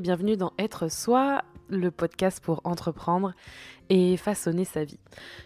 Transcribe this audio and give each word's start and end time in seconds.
bienvenue 0.00 0.38
dans 0.38 0.54
Être 0.58 0.90
Soi, 0.90 1.44
le 1.68 1.90
podcast 1.90 2.42
pour 2.42 2.62
entreprendre 2.64 3.34
et 3.90 4.16
façonner 4.16 4.64
sa 4.64 4.82
vie. 4.82 4.98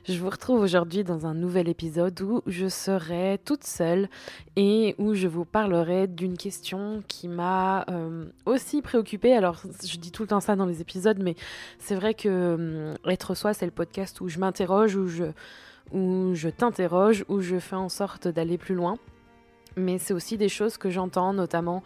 Je 0.07 0.16
vous 0.16 0.30
retrouve 0.30 0.61
aujourd'hui 0.61 1.02
dans 1.02 1.27
un 1.27 1.34
nouvel 1.34 1.69
épisode 1.69 2.20
où 2.20 2.41
je 2.46 2.69
serai 2.69 3.41
toute 3.45 3.64
seule 3.64 4.09
et 4.55 4.95
où 4.98 5.14
je 5.14 5.27
vous 5.27 5.45
parlerai 5.45 6.06
d'une 6.06 6.37
question 6.37 7.02
qui 7.09 7.27
m'a 7.27 7.84
euh, 7.88 8.27
aussi 8.46 8.80
préoccupée. 8.80 9.34
Alors, 9.34 9.61
je 9.84 9.96
dis 9.96 10.12
tout 10.12 10.23
le 10.23 10.29
temps 10.29 10.41
ça 10.41 10.55
dans 10.55 10.66
les 10.66 10.80
épisodes, 10.80 11.18
mais 11.21 11.34
c'est 11.80 11.96
vrai 11.96 12.14
que 12.14 12.29
euh, 12.29 12.95
Être 13.07 13.34
Soi, 13.34 13.55
c'est 13.55 13.66
le 13.66 13.73
podcast 13.73 14.21
où 14.21 14.29
je 14.29 14.39
m'interroge, 14.39 14.95
où 14.95 15.09
je, 15.09 15.25
où 15.93 16.30
je 16.34 16.48
t'interroge, 16.48 17.24
où 17.29 17.41
je 17.41 17.59
fais 17.59 17.77
en 17.77 17.88
sorte 17.88 18.29
d'aller 18.29 18.57
plus 18.57 18.77
loin. 18.77 18.98
Mais 19.77 19.98
c'est 19.98 20.15
aussi 20.15 20.38
des 20.38 20.48
choses 20.48 20.77
que 20.77 20.91
j'entends, 20.91 21.32
notamment 21.32 21.82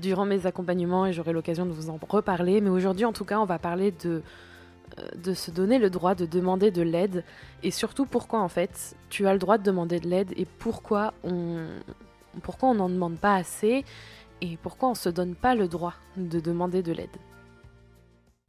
durant 0.00 0.24
mes 0.24 0.46
accompagnements 0.46 1.06
et 1.06 1.12
j'aurai 1.12 1.32
l'occasion 1.32 1.66
de 1.66 1.72
vous 1.72 1.90
en 1.90 1.98
reparler. 2.08 2.60
Mais 2.60 2.70
aujourd'hui, 2.70 3.04
en 3.04 3.12
tout 3.12 3.24
cas, 3.24 3.38
on 3.38 3.44
va 3.44 3.58
parler 3.58 3.92
de, 3.92 4.22
euh, 4.98 5.08
de 5.16 5.34
se 5.34 5.50
donner 5.50 5.78
le 5.78 5.90
droit 5.90 6.14
de 6.14 6.26
demander 6.26 6.70
de 6.70 6.82
l'aide 6.82 7.24
et 7.62 7.70
surtout 7.70 8.06
pourquoi 8.06 8.40
en 8.40 8.48
fait 8.48 8.94
tu 9.08 9.26
as 9.26 9.32
le 9.32 9.38
droit 9.38 9.58
de 9.58 9.62
demander 9.62 9.98
de 9.98 10.08
l'aide 10.08 10.32
et 10.36 10.44
pourquoi 10.44 11.14
on 11.24 11.66
pourquoi 12.42 12.68
on 12.68 12.74
n'en 12.74 12.88
demande 12.88 13.18
pas 13.18 13.34
assez 13.34 13.84
et 14.40 14.56
pourquoi 14.58 14.90
on 14.90 14.94
se 14.94 15.08
donne 15.08 15.34
pas 15.34 15.54
le 15.54 15.68
droit 15.68 15.94
de 16.16 16.38
demander 16.38 16.82
de 16.82 16.92
l'aide? 16.92 17.16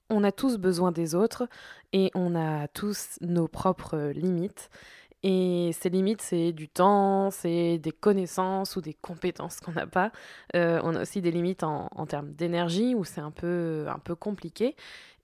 On 0.09 0.23
a 0.23 0.31
tous 0.31 0.57
besoin 0.57 0.91
des 0.91 1.15
autres 1.15 1.47
et 1.93 2.11
on 2.13 2.35
a 2.35 2.67
tous 2.67 3.17
nos 3.21 3.47
propres 3.47 4.11
limites 4.13 4.69
et 5.27 5.71
ces 5.73 5.89
limites, 5.89 6.21
c'est 6.21 6.51
du 6.53 6.69
temps, 6.69 7.31
c'est 7.31 7.79
des 7.79 7.91
connaissances 7.91 8.75
ou 8.75 8.81
des 8.81 8.93
compétences 8.93 9.59
qu'on 9.59 9.71
n'a 9.71 9.87
pas. 9.87 10.11
Euh, 10.55 10.79
on 10.83 10.93
a 10.93 11.01
aussi 11.01 11.19
des 11.19 11.31
limites 11.31 11.63
en, 11.63 11.89
termes 12.05 12.31
d'énergie, 12.33 12.93
où 12.93 13.03
c'est 13.03 13.21
un 13.21 13.31
peu, 13.31 13.87
un 13.89 13.97
peu 13.97 14.13
compliqué. 14.13 14.75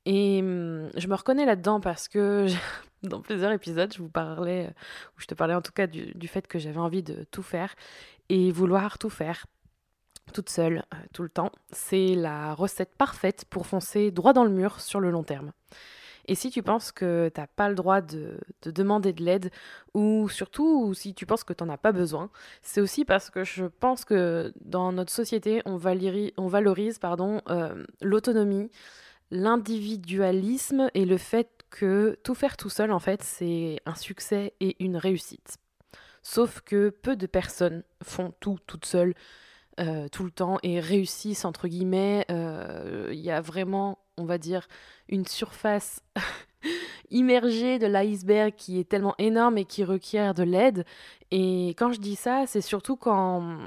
Et 0.08 0.40
hum, 0.42 0.90
je 0.98 1.08
me 1.08 1.14
reconnais 1.14 1.46
là-dedans 1.46 1.80
parce 1.82 2.08
que 2.08 2.48
dans 3.04 3.22
plusieurs 3.22 3.52
épisodes, 3.52 3.94
je 3.94 4.02
vous 4.02 4.10
parlais, 4.10 4.70
ou 5.16 5.22
je 5.22 5.28
te 5.28 5.36
parlais 5.36 5.54
en 5.54 5.62
tout 5.62 5.72
cas 5.72 5.86
du, 5.86 6.16
du 6.16 6.28
fait 6.28 6.48
que 6.48 6.58
j'avais 6.58 6.80
envie 6.80 7.04
de 7.04 7.24
tout 7.30 7.44
faire. 7.44 7.76
Et 8.30 8.52
vouloir 8.52 8.98
tout 8.98 9.12
faire 9.12 9.46
toute 10.34 10.50
seule, 10.50 10.84
euh, 10.96 10.98
tout 11.14 11.22
le 11.22 11.30
temps, 11.30 11.52
c'est 11.72 12.16
la 12.16 12.56
recette 12.56 12.96
parfaite 12.98 13.46
pour 13.52 13.68
foncer 13.68 14.10
droit 14.10 14.34
dans 14.34 14.46
le 14.46 14.50
mur 14.50 14.80
sur 14.82 15.00
le 15.00 15.12
long 15.12 15.24
terme. 15.24 15.52
Et 16.32 16.36
si 16.36 16.50
tu 16.50 16.64
penses 16.64 16.94
que 16.94 17.30
tu 17.36 17.42
n'as 17.42 17.48
pas 17.48 17.68
le 17.68 17.76
droit 17.76 18.00
de, 18.00 18.40
demander 18.64 19.12
de 19.12 19.22
l'aide, 19.22 19.52
ou 19.94 20.30
surtout 20.30 20.94
si 20.94 21.14
tu 21.14 21.26
penses 21.26 21.44
que 21.44 21.52
tu 21.52 21.62
n'en 21.62 21.74
as 21.74 21.78
pas 21.78 21.92
besoin, 21.92 22.30
c'est 22.62 22.80
aussi 22.80 23.04
parce 23.04 23.30
que 23.30 23.44
je 23.44 23.66
pense 23.66 24.06
que 24.06 24.54
dans 24.62 24.94
notre 24.94 25.12
société, 25.12 25.62
on, 25.66 25.76
valorise, 25.76 26.32
euh, 26.40 27.86
l'autonomie, 28.02 28.72
l'individualisme 29.30 30.90
et 30.94 31.04
le 31.04 31.18
fait 31.18 31.50
que 31.70 32.18
tout 32.24 32.34
faire 32.34 32.56
tout 32.56 32.70
seul, 32.70 32.94
en 32.94 33.00
fait, 33.00 33.22
c'est 33.24 33.82
un 33.86 33.96
succès 33.96 34.54
et 34.62 34.82
une 34.82 34.96
réussite. 34.96 35.58
Sauf 36.24 36.62
que 36.62 36.92
peu 36.92 37.18
de 37.18 37.28
personnes 37.28 37.84
font 38.02 38.34
tout 38.40 38.58
toutes 38.66 38.86
seules 38.86 39.16
euh, 39.80 40.10
tout 40.10 40.26
le 40.26 40.32
temps 40.32 40.60
et 40.64 40.80
réussissent, 40.80 41.46
entre 41.46 41.68
guillemets. 41.68 42.26
Euh, 42.30 43.10
il 43.12 43.20
y 43.20 43.32
a 43.32 43.40
vraiment, 43.42 44.00
on 44.22 44.26
va 44.26 44.38
dire, 44.38 44.68
une 45.10 45.26
surface 45.26 46.02
immergée 47.12 47.80
de 47.80 47.88
l'iceberg 47.88 48.54
qui 48.56 48.80
est 48.80 48.88
tellement 48.88 49.16
énorme 49.18 49.58
et 49.58 49.66
qui 49.66 49.84
requiert 49.84 50.34
de 50.34 50.44
l'aide. 50.44 50.86
Et 51.34 51.70
quand 51.78 51.94
je 51.94 52.00
dis 52.00 52.18
ça, 52.18 52.44
c'est 52.46 52.62
surtout 52.62 52.98
quand, 52.98 53.58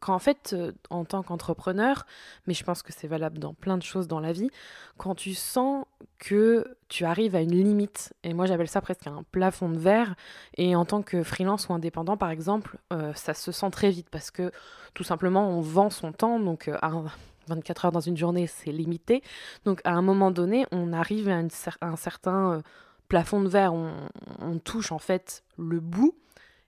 quand, 0.00 0.14
en 0.14 0.18
fait, 0.18 0.54
euh, 0.54 0.72
en 0.88 1.04
tant 1.04 1.22
qu'entrepreneur, 1.22 2.06
mais 2.46 2.54
je 2.54 2.64
pense 2.64 2.82
que 2.82 2.94
c'est 2.94 3.08
valable 3.08 3.38
dans 3.38 3.52
plein 3.52 3.76
de 3.76 3.82
choses 3.82 4.08
dans 4.08 4.20
la 4.20 4.32
vie, 4.32 4.50
quand 4.96 5.14
tu 5.14 5.34
sens 5.34 5.84
que 6.18 6.64
tu 6.88 7.04
arrives 7.04 7.36
à 7.36 7.42
une 7.42 7.54
limite, 7.54 8.14
et 8.24 8.32
moi 8.32 8.46
j'appelle 8.46 8.68
ça 8.68 8.80
presque 8.80 9.06
un 9.06 9.22
plafond 9.32 9.68
de 9.68 9.78
verre, 9.78 10.14
et 10.56 10.74
en 10.74 10.86
tant 10.86 11.02
que 11.02 11.22
freelance 11.22 11.68
ou 11.68 11.74
indépendant 11.74 12.16
par 12.16 12.30
exemple, 12.30 12.78
euh, 12.92 13.12
ça 13.14 13.34
se 13.34 13.52
sent 13.52 13.70
très 13.70 13.90
vite 13.90 14.08
parce 14.10 14.30
que 14.30 14.50
tout 14.94 15.04
simplement 15.04 15.50
on 15.50 15.60
vend 15.60 15.90
son 15.90 16.12
temps, 16.12 16.40
donc 16.40 16.68
euh, 16.68 16.78
24 17.48 17.86
heures 17.86 17.92
dans 17.92 18.00
une 18.00 18.16
journée, 18.16 18.46
c'est 18.46 18.72
limité. 18.72 19.22
Donc 19.64 19.80
à 19.84 19.92
un 19.92 20.02
moment 20.02 20.30
donné, 20.30 20.66
on 20.72 20.92
arrive 20.92 21.28
à, 21.28 21.40
un 21.80 21.96
certain 21.96 22.52
euh, 22.52 22.60
plafond 23.08 23.42
de 23.42 23.48
verre, 23.48 23.74
on, 23.74 24.58
touche 24.58 24.92
en 24.92 24.98
fait 24.98 25.42
le 25.58 25.80
bout, 25.80 26.14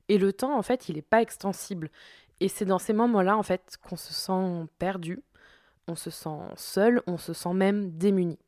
et 0.08 0.18
le 0.18 0.32
temps, 0.32 0.56
en 0.58 0.62
fait, 0.62 0.88
il 0.88 0.96
n'est 0.96 1.02
pas 1.02 1.22
extensible. 1.22 1.90
Et 2.40 2.48
c'est 2.48 2.64
dans 2.64 2.78
ces 2.78 2.92
moments-là, 2.92 3.36
en 3.36 3.42
fait, 3.42 3.78
qu'on 3.82 3.96
se 3.96 4.12
sent 4.12 4.66
perdu, 4.78 5.22
on 5.86 5.94
se 5.94 6.10
sent 6.10 6.40
seul, 6.56 7.02
on 7.06 7.16
se 7.16 7.32
sent 7.32 7.54
même 7.54 7.92
démuni. 7.92 8.38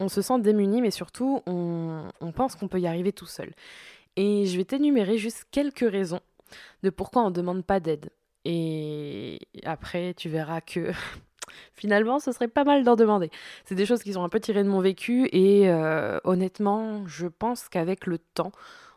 On 0.00 0.08
se 0.08 0.22
sent 0.22 0.38
démuni, 0.40 0.80
mais 0.80 0.92
surtout, 0.92 1.42
on, 1.46 2.04
on 2.20 2.32
pense 2.32 2.54
qu'on 2.54 2.68
peut 2.68 2.80
y 2.80 2.86
arriver 2.86 3.12
tout 3.12 3.26
seul. 3.26 3.52
Et 4.14 4.46
je 4.46 4.56
vais 4.56 4.64
t'énumérer 4.64 5.18
juste 5.18 5.44
quelques 5.50 5.90
raisons 5.90 6.20
de 6.82 6.90
pourquoi 6.90 7.22
on 7.22 7.30
ne 7.30 7.34
demande 7.34 7.64
pas 7.64 7.80
d'aide. 7.80 8.10
Et 8.44 9.38
après, 9.64 10.14
tu 10.14 10.28
verras 10.28 10.60
que 10.60 10.92
finalement, 11.74 12.18
ce 12.18 12.32
serait 12.32 12.48
pas 12.48 12.64
mal 12.64 12.84
d'en 12.84 12.96
demander. 12.96 13.30
C'est 13.64 13.74
des 13.74 13.86
choses 13.86 14.02
qui 14.02 14.12
sont 14.12 14.24
un 14.24 14.28
peu 14.28 14.40
tirées 14.40 14.64
de 14.64 14.68
mon 14.68 14.80
vécu 14.80 15.28
et 15.32 15.68
euh, 15.68 16.18
honnêtement, 16.24 17.06
je 17.06 17.26
pense 17.26 17.68
qu'avec 17.68 18.06
le 18.06 18.18
temps, 18.18 18.52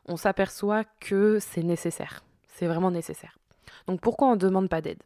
on 0.06 0.18
s'aperçoit 0.18 0.84
que 1.00 1.40
c'est 1.40 1.64
nécessaire. 1.64 2.24
C'est 2.48 2.68
vraiment 2.68 2.92
nécessaire. 2.92 3.38
Donc 3.88 4.02
pourquoi 4.02 4.28
on 4.30 4.32
ne 4.32 4.40
demande 4.40 4.70
pas 4.70 4.82
d'aide? 4.82 5.02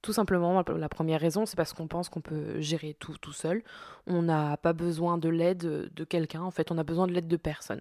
Tout 0.00 0.12
simplement, 0.12 0.62
la 0.62 0.88
première 0.88 1.20
raison, 1.20 1.44
c'est 1.44 1.56
parce 1.56 1.72
qu'on 1.72 1.88
pense 1.88 2.08
qu'on 2.08 2.20
peut 2.20 2.60
gérer 2.60 2.94
tout 3.00 3.16
tout 3.20 3.32
seul. 3.32 3.62
On 4.06 4.22
n'a 4.22 4.56
pas 4.56 4.72
besoin 4.72 5.18
de 5.18 5.28
l'aide 5.28 5.90
de 5.92 6.04
quelqu'un, 6.04 6.42
en 6.42 6.52
fait, 6.52 6.70
on 6.70 6.78
a 6.78 6.84
besoin 6.84 7.08
de 7.08 7.12
l'aide 7.12 7.26
de 7.26 7.36
personne. 7.36 7.80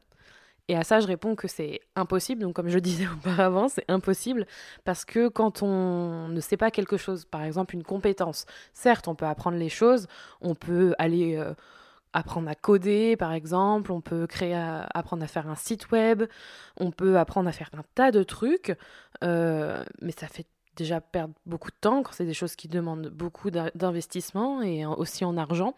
Et 0.70 0.76
à 0.76 0.84
ça, 0.84 1.00
je 1.00 1.08
réponds 1.08 1.36
que 1.36 1.48
c'est 1.48 1.80
impossible. 1.96 2.42
Donc, 2.42 2.56
comme 2.56 2.70
je 2.70 2.80
disais 2.88 3.08
auparavant, 3.08 3.68
c'est 3.70 3.86
impossible 3.88 4.46
parce 4.84 5.06
que 5.06 5.28
quand 5.28 5.64
on 5.64 6.28
ne 6.28 6.40
sait 6.40 6.58
pas 6.58 6.72
quelque 6.72 6.98
chose, 6.98 7.26
par 7.26 7.44
exemple 7.44 7.76
une 7.76 7.84
compétence, 7.84 8.46
certes, 8.74 9.08
on 9.08 9.16
peut 9.16 9.26
apprendre 9.26 9.58
les 9.58 9.70
choses, 9.70 10.08
on 10.42 10.56
peut 10.56 10.94
aller 10.98 11.36
euh, 11.38 11.54
apprendre 12.14 12.50
à 12.50 12.56
coder, 12.56 13.16
par 13.16 13.32
exemple, 13.34 13.92
on 13.92 14.02
peut 14.02 14.28
créer, 14.28 14.56
apprendre 14.94 15.24
à 15.24 15.28
faire 15.28 15.48
un 15.48 15.56
site 15.56 15.92
web, 15.92 16.24
on 16.78 16.92
peut 16.92 17.18
apprendre 17.18 17.48
à 17.48 17.52
faire 17.52 17.70
un 17.74 17.84
tas 17.96 18.12
de 18.12 18.24
trucs, 18.24 18.76
euh, 19.24 19.84
mais 20.02 20.12
ça 20.12 20.28
fait 20.28 20.48
déjà 20.76 21.02
perdre 21.02 21.34
beaucoup 21.46 21.72
de 21.72 21.78
temps 21.80 22.04
quand 22.04 22.12
c'est 22.14 22.26
des 22.26 22.36
choses 22.36 22.56
qui 22.56 22.68
demandent 22.68 23.08
beaucoup 23.10 23.50
d'investissement 23.50 24.62
et 24.62 24.86
aussi 24.86 25.26
en 25.26 25.36
argent 25.36 25.76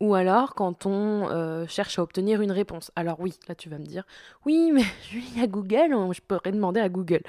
ou 0.00 0.14
alors 0.14 0.54
quand 0.54 0.86
on 0.86 1.28
euh, 1.30 1.66
cherche 1.66 1.98
à 1.98 2.02
obtenir 2.02 2.40
une 2.40 2.52
réponse. 2.52 2.90
Alors 2.96 3.20
oui, 3.20 3.38
là 3.48 3.54
tu 3.54 3.68
vas 3.68 3.78
me 3.78 3.84
dire, 3.84 4.04
oui, 4.44 4.70
mais 4.72 4.84
il 5.12 5.38
y 5.38 5.42
a 5.42 5.46
Google, 5.46 6.12
je 6.12 6.20
pourrais 6.20 6.52
demander 6.52 6.80
à 6.80 6.88
Google. 6.88 7.22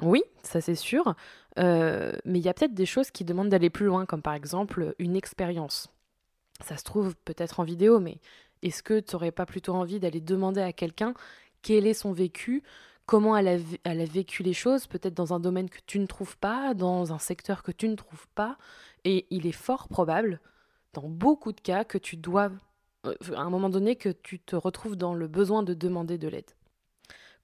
Oui, 0.00 0.22
ça 0.42 0.60
c'est 0.60 0.74
sûr, 0.74 1.14
euh, 1.58 2.12
mais 2.24 2.38
il 2.38 2.44
y 2.44 2.48
a 2.48 2.54
peut-être 2.54 2.74
des 2.74 2.86
choses 2.86 3.10
qui 3.10 3.24
demandent 3.24 3.48
d'aller 3.48 3.70
plus 3.70 3.86
loin, 3.86 4.04
comme 4.04 4.22
par 4.22 4.34
exemple 4.34 4.94
une 4.98 5.16
expérience. 5.16 5.88
Ça 6.60 6.76
se 6.76 6.84
trouve 6.84 7.14
peut-être 7.24 7.60
en 7.60 7.64
vidéo, 7.64 8.00
mais 8.00 8.18
est-ce 8.62 8.82
que 8.82 9.00
tu 9.00 9.14
n'aurais 9.14 9.30
pas 9.30 9.46
plutôt 9.46 9.74
envie 9.74 10.00
d'aller 10.00 10.20
demander 10.20 10.60
à 10.60 10.72
quelqu'un 10.72 11.14
quel 11.62 11.86
est 11.86 11.94
son 11.94 12.12
vécu, 12.12 12.62
comment 13.06 13.36
elle 13.36 13.48
a 13.84 14.04
vécu 14.04 14.42
les 14.42 14.52
choses, 14.52 14.86
peut-être 14.86 15.14
dans 15.14 15.32
un 15.32 15.40
domaine 15.40 15.68
que 15.68 15.78
tu 15.86 15.98
ne 15.98 16.06
trouves 16.06 16.36
pas, 16.36 16.74
dans 16.74 17.12
un 17.12 17.18
secteur 17.18 17.62
que 17.62 17.72
tu 17.72 17.88
ne 17.88 17.96
trouves 17.96 18.26
pas, 18.34 18.56
et 19.04 19.26
il 19.30 19.46
est 19.46 19.52
fort 19.52 19.88
probable 19.88 20.40
dans 20.96 21.08
beaucoup 21.08 21.52
de 21.52 21.60
cas 21.60 21.84
que 21.84 21.98
tu 21.98 22.16
dois, 22.16 22.50
euh, 23.06 23.14
à 23.34 23.42
un 23.42 23.50
moment 23.50 23.68
donné, 23.68 23.96
que 23.96 24.08
tu 24.08 24.40
te 24.40 24.56
retrouves 24.56 24.96
dans 24.96 25.14
le 25.14 25.28
besoin 25.28 25.62
de 25.62 25.74
demander 25.74 26.18
de 26.18 26.28
l'aide. 26.28 26.50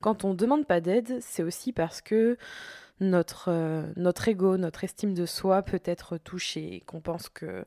Quand 0.01 0.25
on 0.25 0.31
ne 0.31 0.35
demande 0.35 0.67
pas 0.67 0.81
d'aide, 0.81 1.19
c'est 1.21 1.43
aussi 1.43 1.73
parce 1.73 2.01
que 2.01 2.37
notre, 3.01 3.51
euh, 3.51 3.93
notre 3.97 4.29
ego, 4.29 4.57
notre 4.57 4.85
estime 4.85 5.15
de 5.15 5.27
soi 5.27 5.63
peut 5.63 5.83
être 5.85 6.17
touché, 6.19 6.83
qu'on 6.87 7.01
pense 7.01 7.29
que 7.29 7.65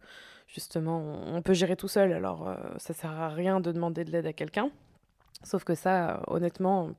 justement 0.47 0.99
on 1.27 1.41
peut 1.41 1.53
gérer 1.53 1.75
tout 1.75 1.87
seul, 1.87 2.13
alors 2.13 2.47
euh, 2.47 2.55
ça 2.77 2.93
sert 2.93 3.11
à 3.11 3.29
rien 3.29 3.59
de 3.59 3.71
demander 3.71 4.03
de 4.03 4.11
l'aide 4.11 4.25
à 4.25 4.33
quelqu'un. 4.33 4.71
Sauf 5.43 5.63
que 5.63 5.75
ça, 5.75 6.23
honnêtement, 6.27 6.91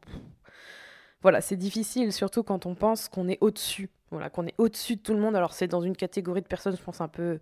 voilà, 1.22 1.40
c'est 1.40 1.56
difficile, 1.56 2.12
surtout 2.12 2.42
quand 2.44 2.66
on 2.66 2.74
pense 2.74 3.08
qu'on 3.08 3.28
est 3.28 3.38
au-dessus, 3.40 3.90
voilà, 4.10 4.30
qu'on 4.30 4.46
est 4.46 4.54
au-dessus 4.58 4.96
de 4.96 5.00
tout 5.00 5.14
le 5.14 5.20
monde. 5.20 5.34
Alors 5.34 5.52
c'est 5.52 5.66
dans 5.66 5.80
une 5.80 5.96
catégorie 5.96 6.42
de 6.42 6.46
personnes, 6.46 6.76
je 6.76 6.82
pense 6.82 7.00
un 7.00 7.08
peu 7.08 7.40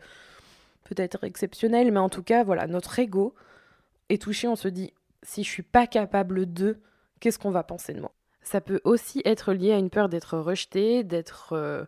peut-être 0.85 1.25
exceptionnel, 1.25 1.91
mais 1.91 1.99
en 1.99 2.09
tout 2.09 2.23
cas, 2.23 2.45
voilà, 2.45 2.67
notre 2.67 2.99
ego 2.99 3.35
est 4.09 4.23
touché, 4.23 4.49
on 4.49 4.57
se 4.57 4.69
dit, 4.69 4.93
si 5.23 5.43
je 5.43 5.49
suis 5.49 5.63
pas 5.63 5.87
capable 5.87 6.53
de, 6.53 6.79
qu'est-ce 7.21 7.39
qu'on 7.39 7.51
va 7.51 7.63
penser 7.63 7.95
de 7.95 8.01
moi? 8.01 8.13
Ça 8.43 8.61
peut 8.61 8.81
aussi 8.85 9.23
être 9.25 9.55
lié 9.55 9.73
à 9.73 9.79
une 9.79 9.89
peur 9.89 10.11
d'être 10.11 10.37
rejeté, 10.37 11.03
d'être, 11.03 11.55
euh, 11.55 11.85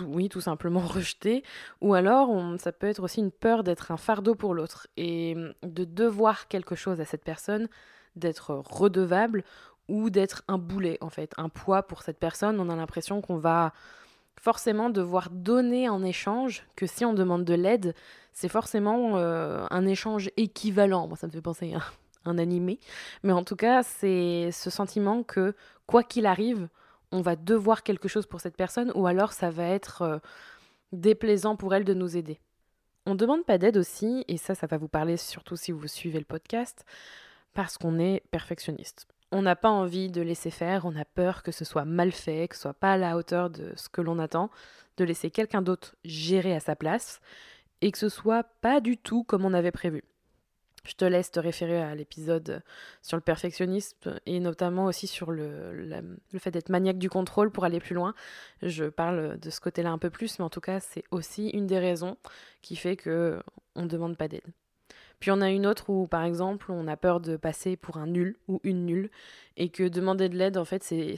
oui, 0.00 0.28
tout 0.28 0.40
simplement 0.40 0.80
rejeté, 0.86 1.44
ou 1.80 1.94
alors 1.94 2.58
ça 2.58 2.72
peut 2.72 2.88
être 2.88 3.02
aussi 3.02 3.20
une 3.20 3.30
peur 3.30 3.62
d'être 3.62 3.92
un 3.92 3.96
fardeau 3.96 4.34
pour 4.34 4.54
l'autre 4.54 4.88
et 4.96 5.36
de 5.62 5.84
devoir 5.84 6.48
quelque 6.48 6.74
chose 6.74 7.00
à 7.00 7.04
cette 7.04 7.24
personne, 7.24 7.68
d'être 8.16 8.50
redevable 8.54 9.44
ou 9.88 10.10
d'être 10.10 10.42
un 10.48 10.58
boulet 10.58 10.98
en 11.00 11.10
fait, 11.10 11.32
un 11.36 11.48
poids 11.48 11.84
pour 11.84 12.02
cette 12.02 12.18
personne. 12.18 12.58
On 12.58 12.70
a 12.70 12.76
l'impression 12.76 13.20
qu'on 13.20 13.36
va 13.36 13.72
forcément 14.40 14.90
devoir 14.90 15.30
donner 15.30 15.88
en 15.88 16.02
échange 16.04 16.66
que 16.76 16.86
si 16.86 17.04
on 17.04 17.14
demande 17.14 17.44
de 17.44 17.54
l'aide, 17.54 17.94
c'est 18.32 18.48
forcément 18.48 19.16
euh, 19.16 19.64
un 19.70 19.86
échange 19.86 20.30
équivalent. 20.36 21.06
Moi, 21.06 21.16
ça 21.16 21.26
me 21.26 21.32
fait 21.32 21.40
penser 21.40 21.74
à 21.74 21.82
un 22.24 22.38
animé. 22.38 22.78
Mais 23.22 23.32
en 23.32 23.44
tout 23.44 23.56
cas, 23.56 23.82
c'est 23.82 24.50
ce 24.52 24.70
sentiment 24.70 25.22
que, 25.22 25.54
quoi 25.86 26.02
qu'il 26.02 26.26
arrive, 26.26 26.68
on 27.12 27.20
va 27.20 27.36
devoir 27.36 27.82
quelque 27.82 28.08
chose 28.08 28.26
pour 28.26 28.40
cette 28.40 28.56
personne 28.56 28.90
ou 28.94 29.06
alors 29.06 29.32
ça 29.32 29.50
va 29.50 29.66
être 29.68 30.02
euh, 30.02 30.18
déplaisant 30.92 31.56
pour 31.56 31.74
elle 31.74 31.84
de 31.84 31.94
nous 31.94 32.16
aider. 32.16 32.40
On 33.06 33.12
ne 33.12 33.18
demande 33.18 33.44
pas 33.44 33.58
d'aide 33.58 33.76
aussi, 33.76 34.24
et 34.28 34.38
ça, 34.38 34.54
ça 34.54 34.66
va 34.66 34.78
vous 34.78 34.88
parler 34.88 35.18
surtout 35.18 35.56
si 35.56 35.72
vous 35.72 35.86
suivez 35.88 36.18
le 36.18 36.24
podcast, 36.24 36.86
parce 37.52 37.76
qu'on 37.76 37.98
est 37.98 38.22
perfectionniste. 38.30 39.06
On 39.36 39.42
n'a 39.42 39.56
pas 39.56 39.68
envie 39.68 40.10
de 40.10 40.22
laisser 40.22 40.52
faire, 40.52 40.86
on 40.86 40.94
a 40.94 41.04
peur 41.04 41.42
que 41.42 41.50
ce 41.50 41.64
soit 41.64 41.84
mal 41.84 42.12
fait, 42.12 42.46
que 42.46 42.54
ce 42.54 42.62
soit 42.62 42.72
pas 42.72 42.92
à 42.92 42.96
la 42.96 43.16
hauteur 43.16 43.50
de 43.50 43.72
ce 43.74 43.88
que 43.88 44.00
l'on 44.00 44.20
attend, 44.20 44.48
de 44.96 45.02
laisser 45.02 45.28
quelqu'un 45.32 45.60
d'autre 45.60 45.96
gérer 46.04 46.54
à 46.54 46.60
sa 46.60 46.76
place, 46.76 47.20
et 47.80 47.90
que 47.90 47.98
ce 47.98 48.08
soit 48.08 48.44
pas 48.60 48.80
du 48.80 48.96
tout 48.96 49.24
comme 49.24 49.44
on 49.44 49.52
avait 49.52 49.72
prévu. 49.72 50.04
Je 50.84 50.94
te 50.94 51.04
laisse 51.04 51.32
te 51.32 51.40
référer 51.40 51.82
à 51.82 51.96
l'épisode 51.96 52.62
sur 53.02 53.16
le 53.16 53.22
perfectionnisme 53.22 54.20
et 54.24 54.38
notamment 54.38 54.84
aussi 54.84 55.08
sur 55.08 55.32
le, 55.32 55.72
le 55.72 56.38
fait 56.38 56.52
d'être 56.52 56.68
maniaque 56.68 56.98
du 56.98 57.10
contrôle 57.10 57.50
pour 57.50 57.64
aller 57.64 57.80
plus 57.80 57.96
loin. 57.96 58.14
Je 58.62 58.84
parle 58.84 59.40
de 59.40 59.50
ce 59.50 59.58
côté-là 59.60 59.90
un 59.90 59.98
peu 59.98 60.10
plus, 60.10 60.38
mais 60.38 60.44
en 60.44 60.50
tout 60.50 60.60
cas, 60.60 60.78
c'est 60.78 61.02
aussi 61.10 61.48
une 61.48 61.66
des 61.66 61.80
raisons 61.80 62.18
qui 62.62 62.76
fait 62.76 62.94
que 62.94 63.42
on 63.74 63.82
ne 63.82 63.88
demande 63.88 64.16
pas 64.16 64.28
d'aide. 64.28 64.44
Puis 65.20 65.30
on 65.30 65.40
a 65.40 65.50
une 65.50 65.66
autre 65.66 65.90
où, 65.90 66.06
par 66.06 66.24
exemple, 66.24 66.70
on 66.70 66.86
a 66.86 66.96
peur 66.96 67.20
de 67.20 67.36
passer 67.36 67.76
pour 67.76 67.96
un 67.96 68.06
nul 68.06 68.36
ou 68.48 68.60
une 68.62 68.84
nulle, 68.84 69.10
et 69.56 69.68
que 69.68 69.84
demander 69.84 70.28
de 70.28 70.36
l'aide, 70.36 70.56
en 70.56 70.64
fait, 70.64 70.82
c'est 70.82 71.16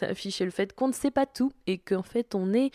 afficher 0.00 0.44
le 0.44 0.50
fait 0.50 0.72
qu'on 0.74 0.88
ne 0.88 0.92
sait 0.92 1.10
pas 1.10 1.26
tout, 1.26 1.52
et 1.66 1.78
qu'en 1.78 2.02
fait, 2.02 2.34
on 2.34 2.46
n'est 2.46 2.70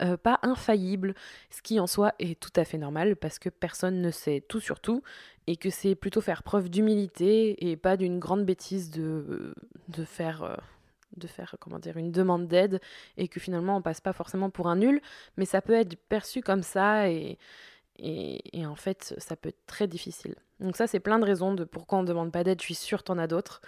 euh, 0.00 0.16
pas 0.16 0.38
infaillible, 0.42 1.14
ce 1.50 1.62
qui 1.62 1.80
en 1.80 1.86
soi 1.86 2.12
est 2.18 2.38
tout 2.38 2.52
à 2.56 2.64
fait 2.64 2.78
normal, 2.78 3.16
parce 3.16 3.38
que 3.38 3.48
personne 3.48 4.00
ne 4.00 4.10
sait 4.10 4.42
tout 4.46 4.60
sur 4.60 4.80
tout, 4.80 5.02
et 5.46 5.56
que 5.56 5.70
c'est 5.70 5.94
plutôt 5.94 6.20
faire 6.20 6.42
preuve 6.42 6.68
d'humilité, 6.68 7.70
et 7.70 7.76
pas 7.76 7.96
d'une 7.96 8.18
grande 8.18 8.44
bêtise 8.44 8.90
de. 8.90 9.02
Euh, 9.02 9.54
faire 10.06 10.58
dire 11.80 11.96
une 11.96 12.10
demande 12.10 12.48
d'aide 12.48 12.80
et 13.16 13.28
que 13.28 13.40
finalement 13.40 13.76
on 13.76 13.82
passe 13.82 14.00
pas 14.00 14.12
forcément 14.12 14.50
pour 14.50 14.68
un 14.68 14.76
nul 14.76 15.00
mais 15.36 15.44
ça 15.44 15.60
peut 15.60 15.74
être 15.74 15.96
perçu 16.08 16.40
comme 16.40 16.62
ça 16.62 17.10
et, 17.10 17.38
et, 17.98 18.66
en 18.66 18.74
fait, 18.74 19.14
ça 19.18 19.36
peut 19.36 19.50
être 19.50 19.66
très 19.66 19.86
difficile. 19.86 20.34
Donc 20.60 20.76
ça, 20.76 20.86
c'est 20.86 21.00
plein 21.00 21.18
de 21.18 21.24
raisons 21.24 21.54
de 21.54 21.64
pourquoi 21.64 21.98
on 21.98 22.02
ne 22.02 22.06
demande 22.06 22.32
pas 22.32 22.44
d'aide. 22.44 22.60
Je 22.60 22.66
suis 22.66 22.74
sûre 22.74 23.02
en 23.08 23.18
as 23.18 23.26
d'autres. 23.26 23.60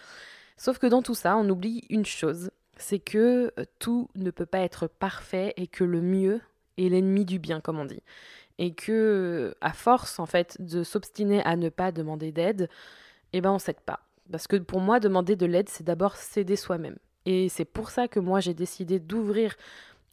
Sauf 0.56 0.79
que 0.79 0.87
dans 0.87 1.03
tout 1.03 1.15
ça, 1.15 1.37
on 1.37 1.49
oublie 1.49 1.85
une 1.91 2.06
chose, 2.06 2.50
c'est 2.76 3.00
que 3.00 3.53
euh, 3.59 3.65
tout 3.79 4.09
ne 4.15 4.31
peut 4.31 4.47
pas 4.47 4.61
être 4.61 4.87
parfait 4.87 5.53
et 5.56 5.67
que 5.67 5.85
le 5.85 6.00
mieux 6.00 6.41
est 6.79 6.88
l'ennemi 6.88 7.25
du 7.25 7.38
bien, 7.38 7.61
comme 7.61 7.79
on 7.79 7.85
dit. 7.85 8.03
Et 8.59 8.73
que, 8.73 9.55
à 9.61 9.73
force, 9.73 10.19
en 10.21 10.26
fait, 10.26 10.56
de 10.61 10.85
s'obstiner 10.85 11.43
à 11.44 11.56
ne 11.56 11.69
pas 11.69 11.91
demander 11.93 12.31
d'aide, 12.31 12.69
eh 13.32 13.41
ben, 13.41 13.50
on 13.50 13.59
s'aide 13.59 13.81
pas. 13.81 14.00
Parce 14.31 14.47
que 14.47 14.56
pour 14.56 14.81
moi, 14.81 15.00
demander 15.00 15.37
de 15.37 15.47
l'aide, 15.47 15.69
c'est 15.69 15.85
d'abord 15.85 16.17
s'aider 16.17 16.56
soi-même. 16.56 16.97
Et 17.26 17.49
c'est 17.49 17.65
pour 17.65 17.91
ça 17.91 18.06
que 18.06 18.21
moi, 18.21 18.41
j'ai 18.41 18.55
décidé 18.55 19.00
d'ouvrir 19.00 19.56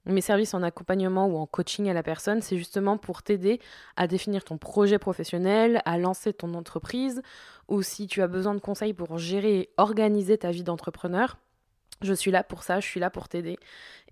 mes 0.05 0.21
services 0.21 0.53
en 0.53 0.63
accompagnement 0.63 1.27
ou 1.27 1.37
en 1.37 1.45
coaching 1.45 1.89
à 1.89 1.93
la 1.93 2.03
personne, 2.03 2.41
c'est 2.41 2.57
justement 2.57 2.97
pour 2.97 3.23
t'aider 3.23 3.59
à 3.95 4.07
définir 4.07 4.43
ton 4.43 4.57
projet 4.57 4.97
professionnel, 4.97 5.81
à 5.85 5.97
lancer 5.97 6.33
ton 6.33 6.53
entreprise, 6.53 7.21
ou 7.67 7.81
si 7.81 8.07
tu 8.07 8.21
as 8.21 8.27
besoin 8.27 8.55
de 8.55 8.59
conseils 8.59 8.93
pour 8.93 9.17
gérer 9.17 9.59
et 9.59 9.69
organiser 9.77 10.37
ta 10.37 10.51
vie 10.51 10.63
d'entrepreneur. 10.63 11.37
Je 12.01 12.13
suis 12.13 12.31
là 12.31 12.43
pour 12.43 12.63
ça, 12.63 12.79
je 12.79 12.87
suis 12.87 12.99
là 12.99 13.09
pour 13.09 13.29
t'aider. 13.29 13.57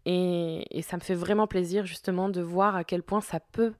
Et, 0.06 0.78
et, 0.78 0.82
ça 0.82 0.96
me 0.96 1.02
fait 1.02 1.16
vraiment 1.16 1.48
plaisir 1.48 1.86
justement 1.86 2.30
de 2.30 2.42
voir 2.42 2.76
à 2.76 2.84
quel 2.84 3.04
point 3.04 3.20
ça 3.20 3.40
peut 3.40 3.74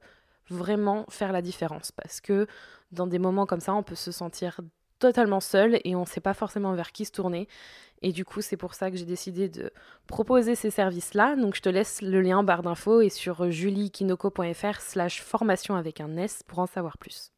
vraiment 0.50 1.06
faire 1.08 1.32
la 1.32 1.42
différence. 1.42 1.92
Parce 1.92 2.20
que 2.20 2.46
dans 2.92 3.06
des 3.06 3.18
moments 3.18 3.46
comme 3.46 3.60
ça, 3.60 3.72
on 3.72 3.82
peut 3.82 3.94
se 3.94 4.12
sentir 4.12 4.60
totalement 5.00 5.40
seul 5.40 5.80
et 5.84 5.96
on 5.96 6.02
ne 6.02 6.06
sait 6.06 6.20
pas 6.20 6.34
forcément 6.34 6.72
vers 6.74 6.92
qui 6.92 7.04
se 7.04 7.12
tourner. 7.12 7.48
Et 8.02 8.12
du 8.12 8.24
coup, 8.24 8.40
c'est 8.40 8.56
pour 8.56 8.74
ça 8.74 8.90
que 8.90 8.96
j'ai 8.96 9.04
décidé 9.04 9.48
de 9.48 9.72
proposer 10.06 10.54
ces 10.54 10.70
services-là. 10.70 11.36
Donc, 11.36 11.54
je 11.54 11.60
te 11.60 11.68
laisse 11.68 12.00
le 12.00 12.20
lien 12.20 12.38
en 12.38 12.44
barre 12.44 12.62
d'infos 12.62 13.00
et 13.00 13.10
sur 13.10 13.50
juliekinoko.fr 13.50 14.80
slash 14.80 15.20
formation 15.20 15.74
avec 15.74 16.00
un 16.00 16.16
S 16.16 16.42
pour 16.46 16.60
en 16.60 16.66
savoir 16.66 16.96
plus. 16.96 17.32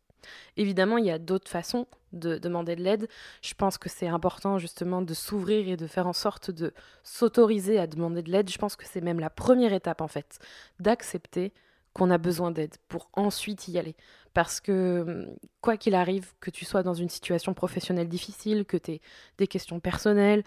Évidemment, 0.57 0.99
il 0.99 1.07
y 1.07 1.11
a 1.11 1.19
d'autres 1.19 1.51
façons 1.51 1.87
de 2.13 2.39
demander 2.39 2.77
de 2.77 2.83
l'aide. 2.83 3.09
Je 3.41 3.55
pense 3.55 3.79
que 3.79 3.89
c'est 3.89 4.07
important 4.07 4.59
justement 4.59 5.03
de 5.03 5.15
s'ouvrir 5.15 5.69
et 5.69 5.77
de 5.77 5.87
faire 5.87 6.07
en 6.07 6.13
sorte 6.13 6.51
de 6.51 6.73
s'autoriser 7.03 7.79
à 7.79 7.87
demander 7.89 8.23
de 8.23 8.31
l'aide. 8.31 8.51
Je 8.51 8.59
pense 8.59 8.77
que 8.77 8.85
c'est 8.87 9.01
même 9.01 9.19
la 9.19 9.31
première 9.31 9.73
étape 9.73 10.01
en 10.01 10.09
fait, 10.09 10.39
d'accepter 10.79 11.53
qu'on 11.93 12.11
a 12.11 12.19
besoin 12.19 12.51
d'aide 12.51 12.77
pour 12.89 13.11
ensuite 13.15 13.69
y 13.69 13.79
aller. 13.79 13.97
Parce 14.35 14.61
que 14.61 15.05
hum, 15.07 15.37
quoi 15.61 15.77
qu'il 15.77 15.95
arrive, 15.95 16.33
que 16.41 16.51
tu 16.51 16.65
sois 16.65 16.83
dans 16.83 16.95
une 16.95 17.09
situation 17.09 17.55
professionnelle 17.55 18.09
difficile, 18.09 18.65
que 18.65 18.77
tu 18.77 18.93
aies 18.93 19.01
des 19.39 19.47
questions 19.47 19.81
personnelles, 19.81 20.45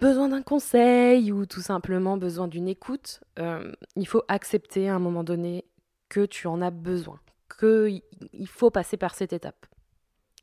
besoin 0.00 0.28
d'un 0.28 0.42
conseil 0.42 1.32
ou 1.32 1.46
tout 1.46 1.62
simplement 1.62 2.16
besoin 2.16 2.48
d'une 2.48 2.68
écoute, 2.68 3.20
hum, 3.38 3.74
il 3.96 4.06
faut 4.06 4.22
accepter 4.28 4.88
à 4.88 4.94
un 4.94 4.98
moment 4.98 5.24
donné 5.24 5.64
que 6.08 6.26
tu 6.26 6.46
en 6.46 6.60
as 6.62 6.70
besoin, 6.70 7.20
qu'il 7.58 8.02
faut 8.46 8.70
passer 8.70 8.96
par 8.96 9.14
cette 9.14 9.32
étape. 9.32 9.66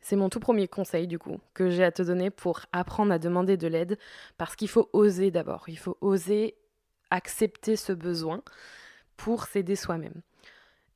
C'est 0.01 0.15
mon 0.15 0.29
tout 0.29 0.39
premier 0.39 0.67
conseil 0.67 1.07
du 1.07 1.17
coup 1.17 1.39
que 1.55 1.71
j'ai 1.71 1.83
à 1.83 1.91
te 1.91 2.03
donner 2.03 2.29
pour 2.29 2.61
apprendre 2.71 3.11
à 3.11 3.17
demander 3.17 3.57
de 3.57 3.67
l'aide 3.67 3.97
parce 4.37 4.55
qu'il 4.55 4.67
faut 4.67 4.87
oser 4.93 5.31
d'abord, 5.31 5.65
il 5.67 5.79
faut 5.79 5.97
oser 5.99 6.55
accepter 7.09 7.75
ce 7.75 7.91
besoin 7.91 8.43
pour 9.17 9.45
s'aider 9.45 9.75
soi-même. 9.75 10.21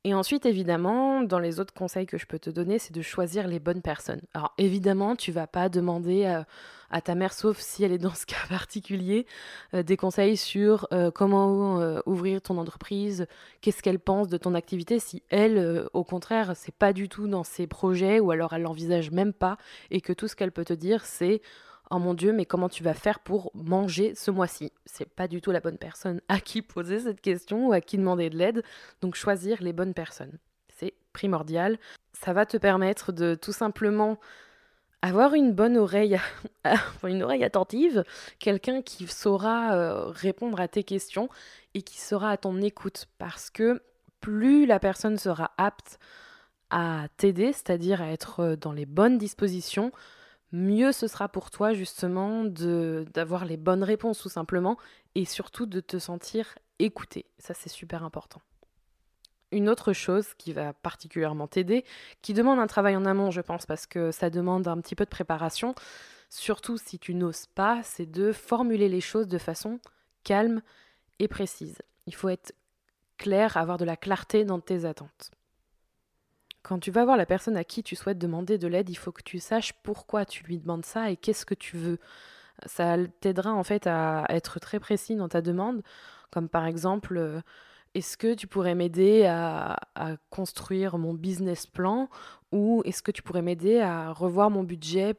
Et 0.04 0.14
ensuite, 0.14 0.46
évidemment, 0.46 1.20
dans 1.20 1.38
les 1.38 1.60
autres 1.60 1.74
conseils 1.74 2.06
que 2.06 2.16
je 2.16 2.24
peux 2.24 2.38
te 2.38 2.48
donner, 2.48 2.78
c'est 2.78 2.94
de 2.94 3.02
choisir 3.02 3.46
les 3.46 3.58
bonnes 3.58 3.82
personnes. 3.82 4.22
Alors, 4.32 4.54
évidemment, 4.56 5.14
tu 5.14 5.30
vas 5.30 5.46
pas 5.46 5.68
demander 5.68 6.24
euh, 6.24 6.42
à, 6.90 7.02
ta 7.02 7.14
mère, 7.14 7.34
sauf 7.34 7.58
si 7.58 7.84
elle 7.84 7.92
est 7.92 7.98
dans 7.98 8.14
ce 8.14 8.24
cas 8.26 8.46
particulier, 8.48 9.26
euh, 9.74 9.82
des 9.82 9.98
conseils 9.98 10.38
sur 10.38 10.88
euh, 10.92 11.10
comment 11.10 12.00
ouvrir 12.06 12.40
ton 12.40 12.56
entreprise, 12.56 13.26
qu'est-ce 13.60 13.82
qu'elle 13.82 14.00
pense 14.00 14.28
de 14.28 14.38
ton 14.38 14.54
activité, 14.54 15.00
si 15.00 15.22
elle, 15.28 15.86
au 15.92 16.02
contraire, 16.02 16.52
c'est 16.56 16.74
pas 16.74 16.94
du 16.94 17.10
tout 17.10 17.28
dans 17.28 17.44
ses 17.44 17.66
projets, 17.66 18.20
ou 18.20 18.30
alors 18.30 18.54
elle 18.54 18.62
l'envisage 18.62 19.10
même 19.10 19.34
pas, 19.34 19.58
et 19.90 20.00
que 20.00 20.14
tout 20.14 20.28
ce 20.28 20.34
qu'elle 20.34 20.52
peut 20.52 20.64
te 20.64 20.72
dire, 20.72 21.04
c'est 21.04 21.42
Oh 21.92 21.98
mon 21.98 22.14
Dieu, 22.14 22.32
mais 22.32 22.44
comment 22.44 22.68
tu 22.68 22.84
vas 22.84 22.94
faire 22.94 23.18
pour 23.18 23.50
manger 23.52 24.14
ce 24.14 24.30
mois-ci? 24.30 24.72
C'est 24.86 25.08
pas 25.08 25.26
du 25.26 25.40
tout 25.40 25.50
la 25.50 25.58
bonne 25.58 25.76
personne 25.76 26.20
à 26.28 26.38
qui 26.38 26.62
poser 26.62 27.00
cette 27.00 27.20
question 27.20 27.68
ou 27.68 27.72
à 27.72 27.80
qui 27.80 27.98
demander 27.98 28.30
de 28.30 28.38
l'aide. 28.38 28.62
Donc 29.00 29.16
choisir 29.16 29.60
les 29.60 29.72
bonnes 29.72 29.92
personnes, 29.92 30.38
c'est 30.68 30.94
primordial. 31.12 31.78
Ça 32.12 32.32
va 32.32 32.46
te 32.46 32.56
permettre 32.56 33.10
de 33.10 33.34
tout 33.34 33.52
simplement 33.52 34.18
avoir 35.02 35.34
une 35.34 35.52
bonne 35.52 35.76
oreille, 35.76 36.20
une 37.02 37.24
oreille 37.24 37.42
attentive, 37.42 38.04
quelqu'un 38.38 38.82
qui 38.82 39.08
saura 39.08 39.74
euh, 39.74 40.04
répondre 40.10 40.60
à 40.60 40.68
tes 40.68 40.84
questions 40.84 41.28
et 41.74 41.82
qui 41.82 41.98
sera 41.98 42.30
à 42.30 42.36
ton 42.36 42.60
écoute. 42.60 43.06
Parce 43.18 43.50
que 43.50 43.82
plus 44.20 44.64
la 44.64 44.78
personne 44.78 45.16
sera 45.16 45.50
apte 45.58 45.98
à 46.70 47.06
t'aider, 47.16 47.52
c'est-à-dire 47.52 48.00
à 48.00 48.12
être 48.12 48.40
euh, 48.40 48.56
dans 48.56 48.72
les 48.72 48.86
bonnes 48.86 49.18
dispositions, 49.18 49.90
mieux 50.52 50.92
ce 50.92 51.06
sera 51.06 51.28
pour 51.28 51.50
toi 51.50 51.72
justement 51.74 52.44
d'avoir 52.44 53.44
les 53.44 53.56
bonnes 53.56 53.84
réponses 53.84 54.18
tout 54.18 54.28
simplement 54.28 54.76
et 55.14 55.24
surtout 55.24 55.66
de 55.66 55.80
te 55.80 55.98
sentir 55.98 56.56
écouté. 56.78 57.26
Ça 57.38 57.54
c'est 57.54 57.68
super 57.68 58.04
important. 58.04 58.40
Une 59.52 59.68
autre 59.68 59.92
chose 59.92 60.34
qui 60.34 60.52
va 60.52 60.72
particulièrement 60.72 61.48
t'aider, 61.48 61.84
qui 62.22 62.34
demande 62.34 62.60
un 62.60 62.68
travail 62.68 62.94
en 62.94 63.04
amont, 63.04 63.32
je 63.32 63.40
pense, 63.40 63.66
parce 63.66 63.84
que 63.84 64.12
ça 64.12 64.30
demande 64.30 64.68
un 64.68 64.80
petit 64.80 64.94
peu 64.94 65.04
de 65.04 65.10
préparation, 65.10 65.74
surtout 66.28 66.78
si 66.78 67.00
tu 67.00 67.14
n'oses 67.14 67.46
pas, 67.46 67.82
c'est 67.82 68.06
de 68.06 68.30
formuler 68.30 68.88
les 68.88 69.00
choses 69.00 69.26
de 69.26 69.38
façon 69.38 69.80
calme 70.22 70.62
et 71.18 71.26
précise. 71.26 71.78
Il 72.06 72.14
faut 72.14 72.28
être 72.28 72.54
clair, 73.18 73.56
avoir 73.56 73.76
de 73.76 73.84
la 73.84 73.96
clarté 73.96 74.44
dans 74.44 74.60
tes 74.60 74.84
attentes. 74.84 75.32
Quand 76.62 76.78
tu 76.78 76.90
vas 76.90 77.04
voir 77.04 77.16
la 77.16 77.26
personne 77.26 77.56
à 77.56 77.64
qui 77.64 77.82
tu 77.82 77.96
souhaites 77.96 78.18
demander 78.18 78.58
de 78.58 78.68
l'aide, 78.68 78.90
il 78.90 78.96
faut 78.96 79.12
que 79.12 79.22
tu 79.22 79.38
saches 79.38 79.72
pourquoi 79.82 80.24
tu 80.24 80.44
lui 80.44 80.58
demandes 80.58 80.84
ça 80.84 81.10
et 81.10 81.16
qu'est-ce 81.16 81.46
que 81.46 81.54
tu 81.54 81.76
veux. 81.76 81.98
Ça 82.66 82.96
t'aidera 83.20 83.52
en 83.52 83.64
fait 83.64 83.86
à 83.86 84.26
être 84.28 84.60
très 84.60 84.78
précis 84.80 85.16
dans 85.16 85.28
ta 85.28 85.40
demande, 85.40 85.82
comme 86.30 86.48
par 86.48 86.66
exemple, 86.66 87.16
euh, 87.16 87.40
est-ce 87.94 88.16
que 88.16 88.34
tu 88.34 88.46
pourrais 88.46 88.74
m'aider 88.74 89.24
à, 89.26 89.78
construire 90.28 90.98
mon 90.98 91.14
business 91.14 91.66
plan 91.66 92.08
ou 92.52 92.82
est-ce 92.84 93.02
que 93.02 93.10
tu 93.10 93.22
pourrais 93.22 93.42
m'aider 93.42 93.80
à 93.80 94.12
revoir 94.12 94.50
mon 94.50 94.62
budget 94.62 95.14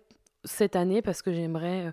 cette 0.45 0.75
année 0.75 1.01
parce 1.01 1.21
que 1.21 1.33
j'aimerais 1.33 1.87
euh, 1.87 1.91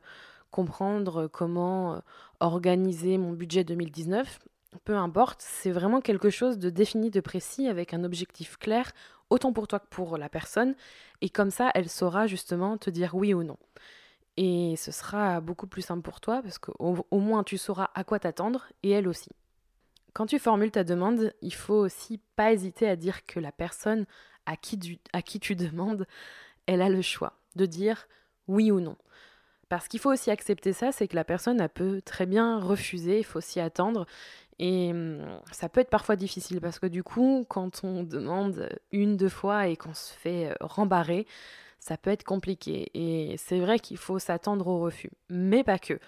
comprendre 0.50 1.26
comment 1.26 1.94
euh, 1.94 1.98
organiser 2.40 3.18
mon 3.18 3.32
budget 3.32 3.64
2019 3.64 4.38
peu 4.84 4.96
importe, 4.96 5.40
c'est 5.40 5.70
vraiment 5.70 6.00
quelque 6.00 6.28
chose 6.28 6.58
de 6.58 6.68
défini, 6.68 7.10
de 7.10 7.20
précis, 7.20 7.68
avec 7.68 7.94
un 7.94 8.04
objectif 8.04 8.58
clair 8.58 8.92
autant 9.30 9.52
pour 9.52 9.68
toi 9.68 9.78
que 9.78 9.88
pour 9.88 10.18
la 10.18 10.28
personne, 10.28 10.74
et 11.20 11.30
comme 11.30 11.50
ça, 11.50 11.70
elle 11.74 11.88
saura 11.88 12.26
justement 12.26 12.78
te 12.78 12.90
dire 12.90 13.14
oui 13.14 13.34
ou 13.34 13.42
non. 13.42 13.58
Et 14.36 14.76
ce 14.76 14.92
sera 14.92 15.40
beaucoup 15.40 15.66
plus 15.66 15.82
simple 15.82 16.02
pour 16.02 16.20
toi, 16.20 16.42
parce 16.42 16.58
qu'au 16.58 17.06
au 17.10 17.18
moins 17.18 17.42
tu 17.42 17.58
sauras 17.58 17.90
à 17.94 18.04
quoi 18.04 18.18
t'attendre, 18.20 18.68
et 18.82 18.90
elle 18.90 19.08
aussi. 19.08 19.30
quand 20.12 20.26
tu 20.26 20.38
formules 20.38 20.70
ta 20.70 20.84
demande, 20.84 21.32
il 21.42 21.54
faut 21.54 21.74
aussi 21.74 22.20
pas 22.36 22.52
hésiter 22.52 22.88
à 22.88 22.96
dire 22.96 23.26
que 23.26 23.40
la 23.40 23.52
personne 23.52 24.06
à 24.46 24.56
qui 24.56 24.78
tu, 24.78 25.56
demandes, 25.56 26.06
elle 26.66 26.82
a 26.82 26.88
le 26.88 27.02
choix 27.02 27.34
de 27.56 27.66
dire 27.66 28.08
oui 28.46 28.70
ou 28.70 28.80
non. 28.80 28.96
Parce 29.68 29.86
qu'il 29.86 30.00
faut 30.00 30.10
aussi 30.10 30.30
accepter 30.30 30.72
ça, 30.72 30.92
c'est 30.92 31.08
que 31.08 31.16
la 31.16 31.24
personne, 31.24 31.66
peut 31.68 32.00
très 32.00 32.24
bien 32.24 32.58
refuser, 32.58 33.18
il 33.18 33.24
faut 33.24 33.40
s'y 33.40 33.60
attendre. 33.60 34.06
Et 34.58 34.90
hum, 34.90 35.40
ça 35.52 35.68
peut 35.68 35.80
être 35.80 35.90
parfois 35.90 36.16
difficile 36.16 36.60
parce 36.60 36.78
que 36.78 36.86
du 36.86 37.02
coup, 37.02 37.46
quand 37.48 37.84
on 37.84 38.02
demande 38.02 38.68
une, 38.92 39.16
deux 39.16 39.28
fois 39.28 39.68
et 39.68 39.76
qu'on 39.76 39.94
se 39.94 40.12
fait 40.12 40.50
euh, 40.50 40.54
rembarrer, 40.60 41.26
ça 41.78 41.96
peut 41.96 42.10
être 42.10 42.24
compliqué. 42.24 42.90
Et 42.94 43.36
c'est 43.38 43.60
vrai 43.60 43.78
qu'il 43.78 43.98
faut 43.98 44.18
s'attendre 44.18 44.66
au 44.66 44.80
refus. 44.80 45.10
Mais 45.28 45.64
pas 45.64 45.78
que. 45.78 45.98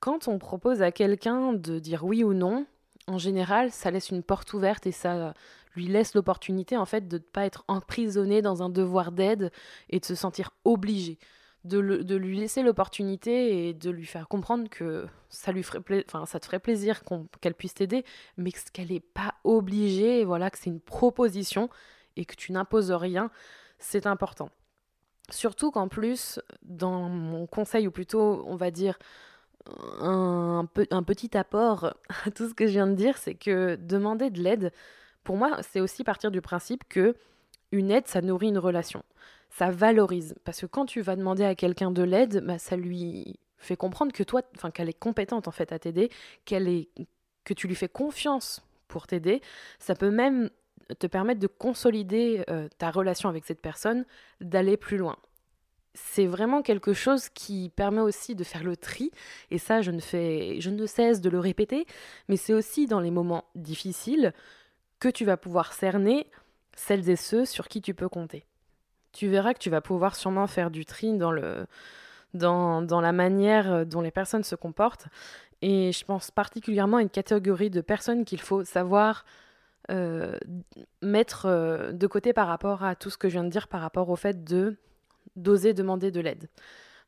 Quand 0.00 0.28
on 0.28 0.38
propose 0.38 0.82
à 0.82 0.92
quelqu'un 0.92 1.52
de 1.52 1.78
dire 1.78 2.04
oui 2.04 2.24
ou 2.24 2.34
non, 2.34 2.66
en 3.06 3.18
général, 3.18 3.70
ça 3.70 3.90
laisse 3.90 4.10
une 4.10 4.22
porte 4.22 4.52
ouverte 4.54 4.86
et 4.86 4.92
ça 4.92 5.34
lui 5.76 5.86
laisse 5.86 6.14
l'opportunité 6.14 6.76
en 6.76 6.84
fait 6.84 7.08
de 7.08 7.16
ne 7.16 7.22
pas 7.22 7.44
être 7.44 7.64
emprisonné 7.68 8.42
dans 8.42 8.62
un 8.62 8.68
devoir 8.68 9.12
d'aide 9.12 9.50
et 9.90 10.00
de 10.00 10.04
se 10.04 10.14
sentir 10.14 10.50
obligé 10.64 11.18
de, 11.64 12.14
lui 12.16 12.38
laisser 12.38 12.62
l'opportunité 12.62 13.68
et 13.68 13.74
de 13.74 13.90
lui 13.90 14.06
faire 14.06 14.28
comprendre 14.28 14.68
que 14.68 15.06
ça 15.30 15.50
lui 15.50 15.62
ferait 15.62 16.04
enfin 16.06 16.26
ça 16.26 16.38
te 16.38 16.44
ferait 16.44 16.58
plaisir 16.58 17.02
qu'elle 17.40 17.54
puisse 17.54 17.74
t'aider, 17.74 18.04
mais 18.36 18.50
qu'elle 18.72 18.88
n'est 18.88 19.00
pas 19.00 19.34
obligée, 19.44 20.24
voilà, 20.24 20.50
que 20.50 20.58
c'est 20.58 20.70
une 20.70 20.80
proposition 20.80 21.70
et 22.16 22.24
que 22.24 22.34
tu 22.34 22.52
n'imposes 22.52 22.92
rien, 22.92 23.30
c'est 23.78 24.06
important. 24.06 24.50
Surtout 25.30 25.70
qu'en 25.70 25.88
plus, 25.88 26.38
dans 26.62 27.08
mon 27.08 27.46
conseil, 27.46 27.88
ou 27.88 27.90
plutôt, 27.90 28.44
on 28.46 28.56
va 28.56 28.70
dire, 28.70 28.98
un, 30.00 30.68
un 30.90 31.02
petit 31.02 31.36
apport 31.36 31.94
à 32.26 32.30
tout 32.30 32.48
ce 32.48 32.54
que 32.54 32.66
je 32.66 32.72
viens 32.72 32.86
de 32.86 32.94
dire, 32.94 33.16
c'est 33.16 33.34
que 33.34 33.76
demander 33.76 34.30
de 34.30 34.42
l'aide, 34.42 34.72
pour 35.24 35.36
moi, 35.36 35.62
c'est 35.62 35.80
aussi 35.80 36.04
partir 36.04 36.30
du 36.30 36.42
principe 36.42 36.84
que 36.88 37.16
une 37.72 37.90
aide, 37.90 38.06
ça 38.06 38.20
nourrit 38.20 38.48
une 38.48 38.58
relation 38.58 39.02
ça 39.56 39.70
valorise. 39.70 40.34
Parce 40.44 40.60
que 40.60 40.66
quand 40.66 40.84
tu 40.84 41.00
vas 41.00 41.14
demander 41.14 41.44
à 41.44 41.54
quelqu'un 41.54 41.92
de 41.92 42.02
l'aide, 42.02 42.44
bah, 42.44 42.58
ça 42.58 42.76
lui 42.76 43.38
fait 43.56 43.76
comprendre 43.76 44.12
que 44.12 44.24
toi, 44.24 44.42
enfin 44.56 44.70
qu'elle 44.70 44.88
est 44.88 44.98
compétente 44.98 45.46
en 45.46 45.52
fait 45.52 45.72
à 45.72 45.78
t'aider, 45.78 46.10
qu'elle 46.44 46.68
est, 46.68 46.88
que 47.44 47.54
tu 47.54 47.68
lui 47.68 47.76
fais 47.76 47.88
confiance 47.88 48.62
pour 48.88 49.06
t'aider. 49.06 49.40
Ça 49.78 49.94
peut 49.94 50.10
même 50.10 50.50
te 50.98 51.06
permettre 51.06 51.40
de 51.40 51.46
consolider 51.46 52.44
euh, 52.50 52.68
ta 52.78 52.90
relation 52.90 53.28
avec 53.28 53.44
cette 53.44 53.62
personne, 53.62 54.04
d'aller 54.40 54.76
plus 54.76 54.96
loin. 54.96 55.16
C'est 55.94 56.26
vraiment 56.26 56.60
quelque 56.60 56.92
chose 56.92 57.28
qui 57.28 57.70
permet 57.76 58.00
aussi 58.00 58.34
de 58.34 58.42
faire 58.42 58.64
le 58.64 58.76
tri, 58.76 59.12
et 59.52 59.58
ça 59.58 59.80
je 59.82 59.92
ne 59.92 60.00
fais, 60.00 60.60
je 60.60 60.70
ne 60.70 60.84
cesse 60.84 61.20
de 61.20 61.30
le 61.30 61.38
répéter, 61.38 61.86
mais 62.28 62.36
c'est 62.36 62.52
aussi 62.52 62.86
dans 62.86 63.00
les 63.00 63.12
moments 63.12 63.44
difficiles 63.54 64.34
que 64.98 65.08
tu 65.08 65.24
vas 65.24 65.36
pouvoir 65.36 65.72
cerner 65.72 66.26
celles 66.74 67.08
et 67.08 67.16
ceux 67.16 67.44
sur 67.44 67.68
qui 67.68 67.80
tu 67.80 67.94
peux 67.94 68.08
compter 68.08 68.44
tu 69.14 69.28
verras 69.28 69.54
que 69.54 69.58
tu 69.58 69.70
vas 69.70 69.80
pouvoir 69.80 70.16
sûrement 70.16 70.46
faire 70.46 70.70
du 70.70 70.84
tri 70.84 71.16
dans, 71.16 71.30
la 73.00 73.12
manière 73.12 73.86
dont 73.86 74.00
les 74.00 74.10
personnes 74.10 74.44
se 74.44 74.54
comportent. 74.54 75.06
Et 75.62 75.92
je 75.92 76.04
pense 76.04 76.30
particulièrement 76.30 76.98
à 76.98 77.02
une 77.02 77.08
catégorie 77.08 77.70
de 77.70 77.80
personnes 77.80 78.24
qu'il 78.24 78.40
faut 78.40 78.64
savoir 78.64 79.24
euh, 79.90 80.38
mettre 81.02 81.44
euh, 81.46 81.92
de 81.92 82.06
côté 82.06 82.32
par 82.32 82.48
rapport 82.48 82.84
à 82.84 82.94
tout 82.96 83.10
ce 83.10 83.18
que 83.18 83.28
je 83.28 83.34
viens 83.34 83.44
de 83.44 83.50
dire, 83.50 83.68
par 83.68 83.82
rapport 83.82 84.08
au 84.08 84.16
fait 84.16 84.42
de 84.44 84.76
d'oser 85.36 85.74
demander 85.74 86.10
de 86.10 86.20
l'aide. 86.20 86.48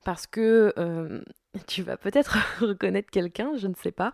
Parce 0.04 0.26
que 0.26 0.75
euh, 0.78 1.22
tu 1.66 1.82
vas 1.82 1.96
peut-être 1.96 2.36
reconnaître 2.60 3.10
quelqu'un, 3.10 3.56
je 3.56 3.66
ne 3.66 3.75
sais 3.75 3.92
pas, 3.92 4.12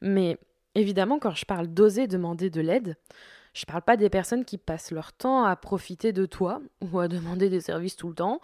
mais 0.00 0.38
évidemment 0.76 1.18
quand 1.18 1.34
je 1.34 1.44
parle 1.44 1.66
d'oser 1.66 2.06
demander 2.06 2.50
de 2.50 2.60
l'aide, 2.60 2.96
je 3.54 3.64
parle 3.64 3.82
pas 3.82 3.96
des 3.96 4.10
personnes 4.10 4.44
qui 4.44 4.58
passent 4.58 4.90
leur 4.90 5.12
temps 5.12 5.44
à 5.44 5.56
profiter 5.56 6.12
de 6.12 6.26
toi 6.26 6.60
ou 6.92 6.98
à 6.98 7.08
demander 7.08 7.48
des 7.48 7.60
services 7.60 7.96
tout 7.96 8.08
le 8.08 8.14
temps. 8.14 8.40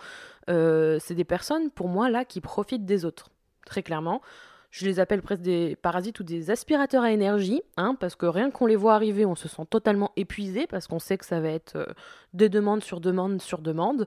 Euh, 0.48 0.98
c'est 1.00 1.14
des 1.14 1.24
personnes, 1.24 1.70
pour 1.70 1.88
moi, 1.88 2.08
là, 2.08 2.24
qui 2.24 2.40
profitent 2.40 2.86
des 2.86 3.04
autres. 3.04 3.30
Très 3.66 3.82
clairement. 3.82 4.22
Je 4.70 4.86
les 4.86 5.00
appelle 5.00 5.20
presque 5.20 5.42
des 5.42 5.74
parasites 5.74 6.20
ou 6.20 6.22
des 6.22 6.50
aspirateurs 6.52 7.02
à 7.02 7.10
énergie, 7.10 7.60
hein, 7.76 7.96
parce 7.98 8.14
que 8.14 8.26
rien 8.26 8.52
qu'on 8.52 8.66
les 8.66 8.76
voit 8.76 8.94
arriver, 8.94 9.26
on 9.26 9.34
se 9.34 9.48
sent 9.48 9.66
totalement 9.68 10.12
épuisé, 10.14 10.68
parce 10.68 10.86
qu'on 10.86 11.00
sait 11.00 11.18
que 11.18 11.26
ça 11.26 11.40
va 11.40 11.48
être 11.48 11.74
euh, 11.74 11.86
des 12.34 12.48
demandes 12.48 12.84
sur 12.84 13.00
demande 13.00 13.42
sur 13.42 13.58
demande. 13.58 14.06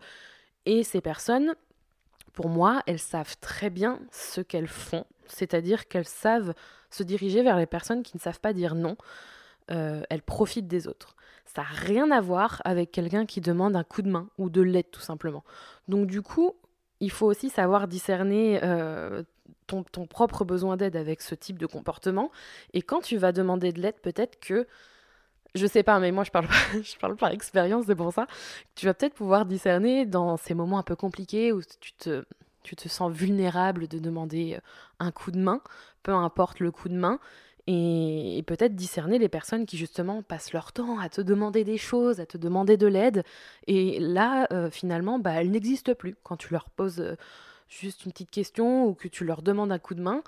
Et 0.65 0.83
ces 0.83 1.01
personnes, 1.01 1.53
pour 2.31 2.47
moi, 2.47 2.81
elles 2.87 2.99
savent 2.99 3.35
très 3.41 3.69
bien 3.69 3.99
ce 4.09 4.39
qu'elles 4.39 4.69
font, 4.69 5.05
c'est-à-dire 5.27 5.89
qu'elles 5.89 6.07
savent 6.07 6.53
se 6.89 7.03
diriger 7.03 7.43
vers 7.43 7.57
les 7.57 7.65
personnes 7.65 8.01
qui 8.01 8.15
ne 8.15 8.21
savent 8.21 8.39
pas 8.39 8.53
dire 8.53 8.73
non. 8.73 8.95
Euh, 9.71 10.01
elle 10.09 10.21
profite 10.21 10.67
des 10.67 10.87
autres. 10.87 11.15
Ça 11.45 11.61
n'a 11.61 11.67
rien 11.67 12.11
à 12.11 12.21
voir 12.21 12.61
avec 12.65 12.91
quelqu'un 12.91 13.25
qui 13.25 13.41
demande 13.41 13.75
un 13.75 13.83
coup 13.83 14.01
de 14.01 14.09
main 14.09 14.29
ou 14.37 14.49
de 14.49 14.61
l'aide 14.61 14.89
tout 14.91 15.01
simplement. 15.01 15.43
Donc 15.87 16.07
du 16.07 16.21
coup, 16.21 16.53
il 16.99 17.11
faut 17.11 17.25
aussi 17.25 17.49
savoir 17.49 17.87
discerner 17.87 18.59
euh, 18.63 19.23
ton, 19.67 19.83
propre 20.07 20.45
besoin 20.45 20.77
d'aide 20.77 20.95
avec 20.95 21.21
ce 21.21 21.35
type 21.35 21.57
de 21.57 21.65
comportement. 21.65 22.31
Et 22.73 22.81
quand 22.81 23.01
tu 23.01 23.17
vas 23.17 23.31
demander 23.31 23.71
de 23.71 23.81
l'aide, 23.81 23.99
peut-être 24.01 24.39
que, 24.39 24.67
je 25.55 25.67
sais 25.67 25.83
pas, 25.83 25.99
mais 25.99 26.11
moi 26.11 26.23
je 26.23 26.31
parle, 26.31 26.47
je 26.73 26.97
parle 26.97 27.15
par 27.15 27.31
expérience, 27.31 27.85
c'est 27.87 27.95
pour 27.95 28.13
ça, 28.13 28.27
tu 28.75 28.85
vas 28.85 28.93
peut-être 28.93 29.15
pouvoir 29.15 29.45
discerner 29.45 30.05
dans 30.05 30.37
ces 30.37 30.53
moments 30.53 30.79
un 30.79 30.83
peu 30.83 30.95
compliqués 30.95 31.51
où 31.51 31.61
tu 31.79 31.93
te, 31.93 32.25
tu 32.63 32.75
te 32.75 32.87
sens 32.87 33.11
vulnérable 33.11 33.87
de 33.87 33.99
demander 33.99 34.59
un 34.99 35.11
coup 35.11 35.31
de 35.31 35.39
main, 35.39 35.61
peu 36.03 36.13
importe 36.13 36.59
le 36.59 36.71
coup 36.71 36.89
de 36.89 36.95
main, 36.95 37.19
et, 37.67 38.43
peut-être 38.45 38.75
discerner 38.75 39.19
les 39.19 39.29
personnes 39.29 39.65
qui 39.65 39.77
justement 39.77 40.21
passent 40.21 40.53
leur 40.53 40.73
temps 40.73 40.99
à 40.99 41.09
te 41.09 41.21
demander 41.21 41.63
des 41.63 41.77
choses, 41.77 42.19
à 42.19 42.25
te 42.25 42.37
demander 42.37 42.77
de 42.77 42.87
l'aide, 42.87 43.23
et 43.67 43.99
là 43.99 44.47
euh, 44.51 44.69
finalement 44.69 45.19
bah, 45.19 45.31
elles 45.33 45.51
n'existent 45.51 45.95
plus. 45.95 46.15
Quand 46.23 46.37
tu 46.37 46.51
leur 46.51 46.69
poses 46.69 46.99
euh, 46.99 47.15
juste 47.69 48.05
une 48.05 48.11
petite 48.11 48.31
question 48.31 48.85
ou 48.87 48.93
que 48.93 49.07
tu 49.07 49.23
leur 49.23 49.41
demandes 49.41 49.71
un 49.71 49.79
coup 49.79 49.95
de 49.95 50.01
main, 50.01 50.23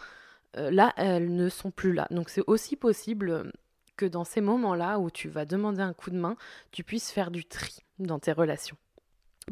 euh, 0.58 0.72
là 0.72 0.94
elles 0.98 1.36
ne 1.36 1.50
sont 1.50 1.72
plus 1.72 1.94
là. 1.94 2.08
Donc 2.12 2.30
c'est 2.30 2.44
aussi 2.48 2.76
possible 2.76 3.52
que 3.98 4.06
dans 4.06 4.24
ces 4.24 4.42
moments-là 4.42 5.00
où 5.00 5.10
tu 5.10 5.30
vas 5.30 5.46
demander 5.46 5.82
un 5.82 5.94
coup 5.94 6.12
de 6.12 6.18
main, 6.18 6.38
tu 6.72 6.84
puisses 6.84 7.12
faire 7.12 7.32
du 7.32 7.46
tri 7.46 7.80
dans 8.00 8.20
tes 8.20 8.32
relations. 8.32 8.78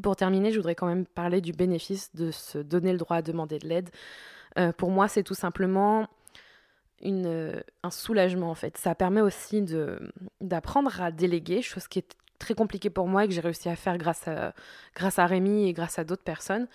Pour 0.01 0.15
terminer, 0.15 0.51
je 0.51 0.57
voudrais 0.57 0.75
quand 0.75 0.87
même 0.87 1.05
parler 1.05 1.39
du 1.39 1.51
bénéfice 1.51 2.15
de 2.15 2.31
se 2.31 2.57
donner 2.57 2.91
le 2.93 2.97
droit 2.97 3.17
à 3.17 3.21
demander 3.21 3.59
de 3.59 3.67
l'aide. 3.67 3.89
pour 4.77 4.89
moi, 4.89 5.07
c'est 5.07 5.23
tout 5.23 5.35
simplement 5.35 6.07
une, 7.03 7.63
un 7.83 7.91
soulagement 7.91 8.49
en 8.49 8.55
fait. 8.55 8.77
Ça 8.77 8.95
permet 8.95 9.21
aussi 9.21 9.63
d'apprendre 10.41 11.01
à 11.01 11.11
déléguer, 11.11 11.61
chose 11.61 11.87
qui 11.87 11.99
est 11.99 12.15
très 12.39 12.55
compliquée 12.55 12.89
pour 12.89 13.07
moi 13.07 13.23
et 13.23 13.27
que 13.27 13.33
j'ai 13.33 13.41
réussi 13.41 13.69
à 13.69 13.75
faire 13.75 13.97
grâce 13.97 14.27
à, 14.27 14.53
grâce 14.95 15.19
à 15.19 15.25
Rémi 15.25 15.67
et 15.67 15.73
grâce 15.73 15.99
à 15.99 16.03
d'autres 16.03 16.23
personnes. 16.23 16.67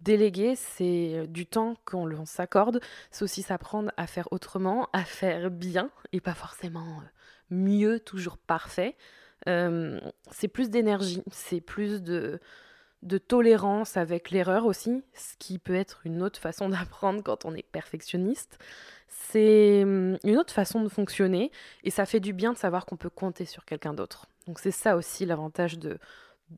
Déléguer, 0.00 0.54
c'est 0.56 1.26
du 1.26 1.46
temps 1.46 1.74
qu'on 1.84 2.26
s'accorde, 2.26 2.80
c'est 3.10 3.24
aussi 3.24 3.42
s'apprendre 3.42 3.90
à 3.96 4.06
faire 4.06 4.28
autrement, 4.30 4.88
à 4.92 5.04
faire 5.04 5.50
bien 5.50 5.90
et 6.12 6.20
pas 6.20 6.34
forcément 6.34 6.86
euh, 6.98 7.06
mieux, 7.50 7.98
toujours 7.98 8.36
parfait. 8.36 8.94
Euh, 9.48 10.00
c'est 10.30 10.48
plus 10.48 10.70
d'énergie, 10.70 11.22
c'est 11.30 11.60
plus 11.60 12.02
de, 12.02 12.40
de 13.06 13.18
tolérance 13.18 13.96
avec 13.96 14.30
l'erreur 14.30 14.66
aussi, 14.66 15.02
ce 15.14 15.34
qui 15.38 15.58
peut 15.58 15.74
être 15.74 16.00
une 16.04 16.22
autre 16.22 16.40
façon 16.40 16.68
d'apprendre 16.70 17.22
quand 17.22 17.44
on 17.44 17.54
est 17.54 17.66
perfectionniste. 17.66 18.58
C'est 19.08 19.82
hum, 19.84 20.18
une 20.24 20.36
autre 20.36 20.52
façon 20.52 20.82
de 20.82 20.88
fonctionner 20.88 21.50
et 21.84 21.90
ça 21.90 22.06
fait 22.06 22.20
du 22.20 22.32
bien 22.32 22.52
de 22.52 22.58
savoir 22.58 22.86
qu'on 22.86 22.96
peut 22.96 23.10
compter 23.10 23.44
sur 23.44 23.64
quelqu'un 23.64 23.94
d'autre. 23.94 24.26
Donc 24.46 24.58
c'est 24.58 24.70
ça 24.70 24.96
aussi 24.96 25.24
l'avantage 25.24 25.78
de, 25.78 25.98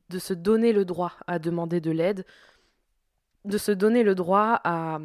de 0.09 0.19
se 0.19 0.33
donner 0.33 0.73
le 0.73 0.85
droit 0.85 1.13
à 1.27 1.39
demander 1.39 1.79
de 1.79 1.91
l'aide, 1.91 2.25
de 3.45 3.57
se 3.57 3.71
donner 3.71 4.03
le 4.03 4.15
droit 4.15 4.59
à, 4.63 4.99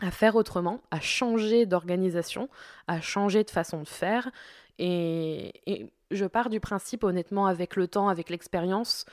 à 0.00 0.10
faire 0.10 0.36
autrement, 0.36 0.82
à 0.90 1.00
changer 1.00 1.66
d'organisation, 1.66 2.48
à 2.86 3.00
changer 3.00 3.44
de 3.44 3.50
façon 3.50 3.82
de 3.82 3.88
faire. 3.88 4.30
Et, 4.78 5.52
et 5.66 5.90
je 6.10 6.26
pars 6.26 6.50
du 6.50 6.60
principe, 6.60 7.02
honnêtement, 7.04 7.46
avec 7.46 7.76
le 7.76 7.88
temps, 7.88 8.08
avec 8.08 8.30
l'expérience, 8.30 9.06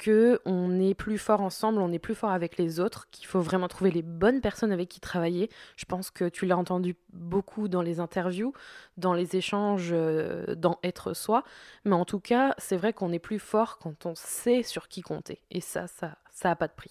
que 0.00 0.40
on 0.46 0.80
est 0.80 0.94
plus 0.94 1.18
fort 1.18 1.42
ensemble, 1.42 1.80
on 1.80 1.92
est 1.92 1.98
plus 1.98 2.14
fort 2.14 2.30
avec 2.30 2.56
les 2.56 2.80
autres, 2.80 3.08
qu'il 3.10 3.26
faut 3.26 3.40
vraiment 3.40 3.68
trouver 3.68 3.90
les 3.90 4.02
bonnes 4.02 4.40
personnes 4.40 4.72
avec 4.72 4.88
qui 4.88 4.98
travailler. 4.98 5.50
Je 5.76 5.84
pense 5.84 6.10
que 6.10 6.28
tu 6.28 6.46
l'as 6.46 6.56
entendu 6.56 6.96
beaucoup 7.12 7.68
dans 7.68 7.82
les 7.82 8.00
interviews, 8.00 8.54
dans 8.96 9.12
les 9.12 9.36
échanges, 9.36 9.90
euh, 9.92 10.54
dans 10.54 10.78
être 10.82 11.12
soi. 11.14 11.44
Mais 11.84 11.94
en 11.94 12.06
tout 12.06 12.20
cas, 12.20 12.54
c'est 12.56 12.78
vrai 12.78 12.94
qu'on 12.94 13.12
est 13.12 13.18
plus 13.18 13.38
fort 13.38 13.78
quand 13.78 14.06
on 14.06 14.14
sait 14.14 14.62
sur 14.62 14.88
qui 14.88 15.02
compter. 15.02 15.42
Et 15.50 15.60
ça, 15.60 15.86
ça, 15.86 16.16
ça 16.32 16.50
a 16.50 16.56
pas 16.56 16.66
de 16.66 16.72
prix. 16.72 16.90